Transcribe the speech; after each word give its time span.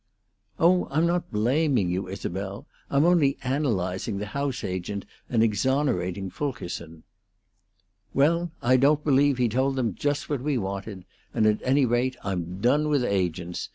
"Oh, 0.57 0.87
I'm 0.89 1.05
not 1.05 1.31
blaming 1.31 1.91
you, 1.91 2.07
Isabel. 2.07 2.65
I'm 2.89 3.05
only 3.05 3.37
analyzing 3.43 4.17
the 4.17 4.25
house 4.25 4.63
agent 4.63 5.05
and 5.29 5.43
exonerating 5.43 6.31
Fulkerson." 6.31 7.03
"Well, 8.11 8.49
I 8.63 8.77
don't 8.77 9.03
believe 9.05 9.37
he 9.37 9.47
told 9.47 9.75
them 9.75 9.93
just 9.93 10.27
what 10.27 10.41
we 10.41 10.57
wanted; 10.57 11.05
and, 11.35 11.45
at 11.45 11.61
any 11.63 11.85
rate, 11.85 12.15
I'm 12.23 12.59
done 12.61 12.89
with 12.89 13.03
agents. 13.03 13.69